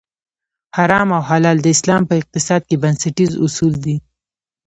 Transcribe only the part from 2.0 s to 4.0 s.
په اقتصاد کې بنسټیز اصول دي.